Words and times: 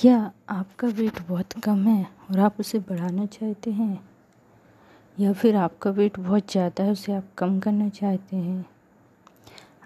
क्या 0.00 0.32
आपका 0.48 0.88
वेट 0.88 1.18
बहुत 1.28 1.52
कम 1.52 1.86
है 1.88 2.06
और 2.30 2.38
आप 2.40 2.56
उसे 2.60 2.78
बढ़ाना 2.78 3.26
चाहते 3.26 3.70
हैं? 3.70 4.08
या 5.20 5.32
फिर 5.32 5.56
आपका 5.56 5.90
वेट 5.90 6.18
बहुत 6.18 6.52
ज़्यादा 6.52 6.84
है, 6.84 6.92
उसे 6.92 7.12
आप 7.12 7.24
कम 7.38 7.60
करना 7.60 7.88
चाहते 7.88 8.36
हैं? 8.36 8.66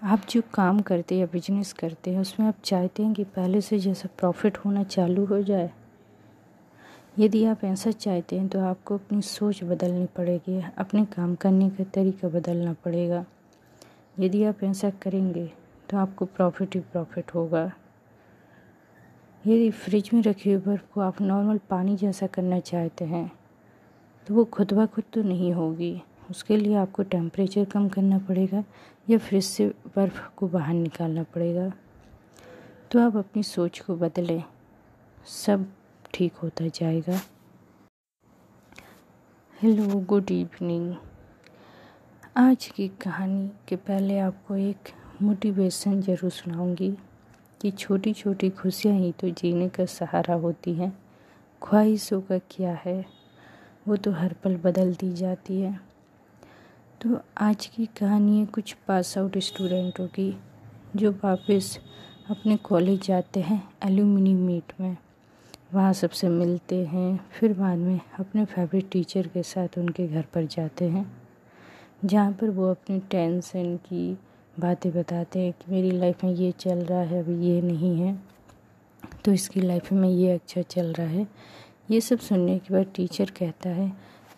आप 0.03 0.21
जो 0.29 0.41
काम 0.53 0.79
करते 0.79 1.15
हैं 1.15 1.21
या 1.21 1.27
बिज़नेस 1.33 1.73
करते 1.73 2.11
हैं, 2.11 2.19
उसमें 2.19 2.47
आप 2.47 2.55
चाहते 2.63 3.03
हैं 3.03 3.13
कि 3.13 3.23
पहले 3.23 3.61
से 3.61 3.79
जैसा 3.79 4.09
प्रॉफिट 4.17 4.57
होना 4.57 4.83
चालू 4.83 5.25
हो 5.25 5.41
जाए। 5.41 5.71
यदि 7.19 7.45
आप 7.45 7.63
ऐसा 7.63 7.91
चाहते 7.91 8.39
हैं 8.39 8.47
तो 8.47 8.59
आपको 8.59 8.95
अपनी 8.95 9.21
सोच 9.21 9.63
बदलनी 9.63 10.05
पड़ेगी, 10.05 10.63
अपने 10.77 11.05
काम 11.05 11.35
करने 11.35 11.69
का 11.69 11.83
तरीका 11.83 12.27
बदलना 12.27 12.73
पड़ेगा। 12.73 13.25
यदि 14.19 14.43
आप 14.43 14.63
ऐसा 14.63 14.89
करेंगे 14.89 15.51
तो 15.89 15.97
आपको 15.97 16.25
प्रॉफिट 16.25 16.75
ही 16.75 16.81
प्रॉफिट 16.81 17.35
होगा। 17.35 17.71
यदि 19.45 19.69
फ्रिज 19.71 20.09
में 20.13 20.21
रखी 20.23 20.51
हुई 20.51 20.61
बर्फ़ 20.61 20.83
को 20.93 21.01
आप 21.01 21.19
नॉर्मल 21.21 21.57
पानी 21.69 21.95
जैसा 21.97 22.27
करना 22.27 22.59
चाहते 22.59 23.05
हैं 23.05 23.31
तो 24.27 24.33
वो 24.35 24.45
खुद 24.45 24.73
ब 24.73 24.85
खुद 24.85 25.03
तो 25.13 25.21
नहीं 25.23 25.51
होगी। 25.53 26.01
उसके 26.29 26.57
लिए 26.57 26.75
आपको 26.75 27.03
टेम्परेचर 27.03 27.65
कम 27.65 27.87
करना 27.89 28.19
पड़ेगा 28.19 28.63
या 29.07 29.17
फ्रिज 29.17 29.43
से 29.43 29.67
बर्फ़ 29.95 30.21
को 30.37 30.47
बाहर 30.47 30.73
निकालना 30.73 31.23
पड़ेगा। 31.35 31.71
तो 32.91 32.99
आप 32.99 33.17
अपनी 33.17 33.43
सोच 33.43 33.79
को 33.79 33.95
बदलें, 33.95 34.43
सब 35.25 35.67
ठीक 36.13 36.35
होता 36.43 36.67
जाएगा। 36.69 37.21
हेलो 39.55 39.99
गुड 40.01 40.31
इवनिंग 40.31 40.93
आज 42.37 42.65
की 42.67 42.87
कहानी 43.01 43.49
के 43.67 43.75
पहले 43.77 44.19
आपको 44.19 44.55
एक 44.57 44.89
मोटिवेशन 45.21 46.01
ज़रूर 46.01 46.31
सुनाऊँगी। 46.33 46.95
कि 47.61 47.71
छोटी 47.71 48.13
छोटी 48.13 48.49
खुशियाँ 48.49 48.95
ही 48.95 49.11
तो 49.11 49.29
जीने 49.29 49.69
का 49.69 49.85
सहारा 49.85 50.35
होती 50.35 50.73
हैं। 50.73 50.91
ख्वाहिशों 51.61 52.21
का 52.21 52.37
क्या 52.51 52.73
है? 52.85 53.05
वो 53.87 53.95
तो 53.95 54.11
हर 54.11 54.35
पल 54.43 54.55
बदलती 54.55 55.11
जाती 55.13 55.61
है। 55.61 55.79
तो 57.01 57.19
आज 57.37 57.65
की 57.65 57.85
कहानी 57.85 58.39
है 58.39 58.45
कुछ 58.45 58.73
पास 58.87 59.17
आउट 59.17 59.37
स्टूडेंटों 59.37 60.07
की, 60.07 60.37
जो 60.95 61.11
वापस 61.11 61.77
अपने 62.29 62.57
कॉलेज 62.57 63.01
जाते 63.01 63.39
हैं 63.39 63.61
एल्यूमिनी 63.83 64.33
मीट 64.33 64.73
में। 64.79 64.97
वहाँ 65.73 65.93
सबसे 65.93 66.29
मिलते 66.29 66.85
हैं, 66.85 67.19
फिर 67.31 67.53
बाद 67.53 67.77
में 67.77 67.99
अपने 68.19 68.45
फेवरेट 68.45 68.89
टीचर 68.91 69.27
के 69.27 69.43
साथ 69.43 69.77
उनके 69.77 70.07
घर 70.07 70.25
पर 70.33 70.45
जाते 70.45 70.85
हैं, 70.85 71.05
जहाँ 72.05 72.31
पर 72.31 72.49
वो 72.49 72.69
अपनी 72.71 72.99
टेंशन 72.99 73.75
की 73.77 74.17
बातें 74.59 74.91
बताते 74.91 75.39
हैं 75.39 75.51
कि 75.51 75.71
मेरी 75.71 75.91
लाइफ 75.91 76.23
में 76.23 76.31
ये 76.31 76.51
चल 76.51 76.79
रहा 76.79 76.99
है, 76.99 77.19
अभी 77.19 77.47
ये 77.47 77.61
नहीं 77.61 77.95
है। 77.99 78.17
तो 79.25 79.31
इसकी 79.33 79.61
लाइफ 79.61 79.91
में 79.91 80.09
ये 80.09 80.31
अच्छा 80.31 80.61
चल 80.61 80.93
रहा 80.93 81.07
है। 81.07 81.27
ये 81.91 82.01
सब 82.01 82.19
सुनने 82.19 82.57
के 82.59 82.73
बाद 82.73 82.85
टीचर 82.95 83.29
कहता 83.29 83.69
है 83.69 83.89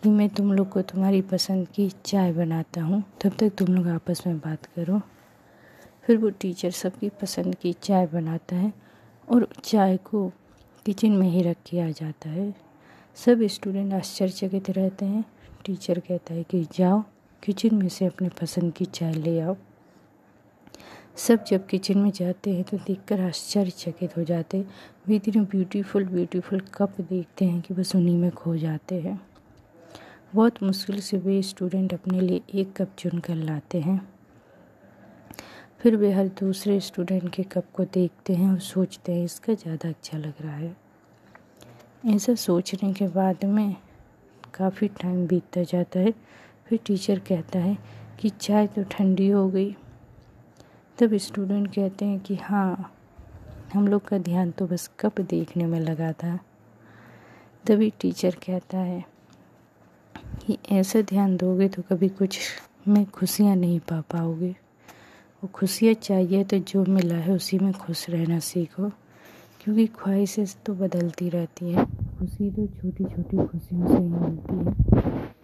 कि 0.02 0.08
मैं 0.08 0.28
तुम 0.28 0.52
लोग 0.52 0.68
को 0.68 0.82
तुम्हारी 0.82 1.20
पसंद 1.22 1.68
की 1.68 1.88
चाय 2.04 2.32
बनाता 2.32 2.82
हूँ। 2.82 3.02
तब 3.22 3.36
तक 3.38 3.52
तुम 3.58 3.74
लोग 3.74 3.88
आपस 3.88 4.22
में 4.26 4.38
बात 4.38 4.66
करो। 4.66 5.00
फिर 6.06 6.16
वो 6.16 6.30
टीचर 6.30 6.70
सबकी 6.70 7.08
पसंद 7.08 7.54
की 7.54 7.72
चाय 7.72 8.06
बनाता 8.06 8.56
है 8.56 8.72
और 9.28 9.48
चाय 9.64 9.96
को 9.96 10.28
किचन 10.86 11.12
में 11.12 11.28
ही 11.28 11.42
रख 11.42 11.56
के 11.66 11.80
आ 11.80 11.90
जाता 11.90 12.30
है। 12.30 12.54
सब 13.16 13.42
स्टूडेंट 13.46 13.92
आश्चर्यचकित 13.92 14.70
रहते 14.70 15.04
हैं। 15.04 15.24
टीचर 15.64 15.98
कहता 15.98 16.34
है 16.34 16.42
कि 16.42 16.66
जाओ 16.74 17.02
किचन 17.42 17.74
में 17.74 17.88
से 17.88 18.06
अपने 18.06 18.28
पसंद 18.28 18.72
की 18.72 18.84
चाय 18.84 19.12
ले 19.12 19.40
आओ। 19.40 19.56
सब 21.18 21.44
जब 21.44 21.66
किचन 21.66 21.98
में 21.98 22.10
जाते 22.10 22.52
हैं 22.54 22.64
तो 22.64 22.76
देखकर 22.78 23.20
आश्चर्यचकित 23.20 24.16
हो 24.16 24.24
जाते 24.24 24.64
वे 25.08 25.16
इतने 25.16 25.40
ब्यूटीफुल 25.44 26.04
ब्यूटीफुल 26.04 26.60
कप 26.74 27.00
देखते 27.00 27.44
हैं 27.44 27.60
कि 27.60 27.74
बस 27.74 27.94
उन्हीं 27.96 28.16
में 28.16 28.30
खो 28.30 28.56
जाते 28.56 29.00
हैं। 29.00 29.18
बहुत 30.34 30.62
मुश्किल 30.62 31.00
से 31.00 31.18
वे 31.18 31.40
स्टूडेंट 31.42 31.94
अपने 31.94 32.20
लिए 32.20 32.40
एक 32.54 32.72
कप 32.76 32.94
चुन 32.98 33.18
कर 33.18 33.34
लाते 33.34 33.80
हैं। 33.80 34.00
फिर 35.80 35.96
वे 35.96 36.12
हर 36.12 36.28
दूसरे 36.40 36.78
स्टूडेंट 36.80 37.28
के 37.34 37.42
कप 37.44 37.64
को 37.74 37.84
देखते 37.84 38.34
हैं 38.34 38.50
और 38.50 38.58
सोचते 38.60 39.12
हैं, 39.12 39.24
इसका 39.24 39.54
ज़्यादा 39.54 39.88
अच्छा 39.88 40.18
लग 40.18 40.42
रहा 40.42 40.56
है। 40.56 40.76
ऐसा 42.06 42.34
सोचने 42.36 42.92
के 42.92 43.08
बाद 43.08 43.44
में 43.46 43.76
काफ़ी 44.54 44.88
टाइम 45.02 45.26
बीतता 45.26 45.62
जाता 45.62 46.00
है। 46.00 46.14
फिर 46.66 46.78
टीचर 46.86 47.18
कहता 47.18 47.58
है 47.58 47.76
कि 48.20 48.30
चाय 48.30 48.66
तो 48.66 48.82
ठंडी 48.90 49.28
हो 49.28 49.48
गई। 49.50 49.74
तब 50.98 51.14
स्टूडेंट 51.16 51.66
कहते 51.74 52.04
हैं 52.04 52.18
कि 52.20 52.34
हाँ 52.34 52.92
हम 53.74 53.86
लोग 53.88 54.06
का 54.06 54.18
ध्यान 54.18 54.50
तो 54.50 54.66
बस 54.66 54.88
कप 55.00 55.20
देखने 55.20 55.66
में 55.66 55.78
लगा 55.80 56.10
था। 56.12 56.38
तभी 57.66 57.90
टीचर 58.00 58.34
कहता 58.46 58.78
है 58.78 59.04
कि 60.46 60.58
ऐसा 60.72 61.00
ध्यान 61.02 61.36
दोगे 61.36 61.68
तो 61.68 61.82
कभी 61.82 62.08
कुछ 62.08 62.38
में 62.88 63.04
खुशियाँ 63.06 63.54
नहीं 63.56 63.78
पा 63.80 64.00
पाओगे। 64.10 64.50
वो 65.42 65.48
खुशियाँ 65.54 65.94
चाहिए 65.94 66.44
तो 66.44 66.58
जो 66.58 66.84
मिला 66.84 67.16
है 67.16 67.34
उसी 67.34 67.58
में 67.58 67.72
खुश 67.72 68.08
रहना 68.10 68.38
सीखो, 68.40 68.88
क्योंकि 69.60 69.86
ख्वाहिशें 69.86 70.44
तो 70.66 70.74
बदलती 70.74 71.28
रहती 71.28 71.72
हैं। 71.72 71.86
खुशी 72.18 72.50
तो 72.50 72.66
छोटी 72.66 73.04
छोटी 73.04 73.46
खुशियों 73.46 73.86
से 73.86 74.02
ही 74.02 74.08
मिलती 74.08 74.56
है। 74.56 75.36